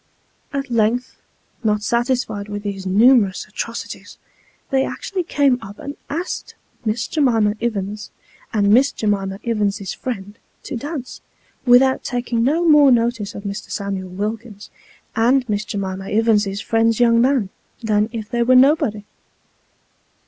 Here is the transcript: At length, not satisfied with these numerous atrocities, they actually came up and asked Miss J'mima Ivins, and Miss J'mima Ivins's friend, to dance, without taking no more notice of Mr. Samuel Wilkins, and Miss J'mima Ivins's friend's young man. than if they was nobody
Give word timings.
At 0.51 0.71
length, 0.71 1.21
not 1.63 1.83
satisfied 1.83 2.49
with 2.49 2.63
these 2.63 2.87
numerous 2.87 3.45
atrocities, 3.45 4.17
they 4.71 4.83
actually 4.83 5.21
came 5.21 5.59
up 5.61 5.77
and 5.77 5.95
asked 6.09 6.55
Miss 6.83 7.07
J'mima 7.07 7.53
Ivins, 7.61 8.09
and 8.51 8.71
Miss 8.71 8.91
J'mima 8.91 9.37
Ivins's 9.45 9.93
friend, 9.93 10.39
to 10.63 10.75
dance, 10.75 11.21
without 11.67 12.03
taking 12.03 12.43
no 12.43 12.67
more 12.67 12.91
notice 12.91 13.35
of 13.35 13.43
Mr. 13.43 13.69
Samuel 13.69 14.09
Wilkins, 14.09 14.71
and 15.15 15.47
Miss 15.47 15.65
J'mima 15.65 16.05
Ivins's 16.09 16.61
friend's 16.61 16.99
young 16.99 17.21
man. 17.21 17.49
than 17.83 18.09
if 18.11 18.27
they 18.27 18.41
was 18.41 18.57
nobody 18.57 19.03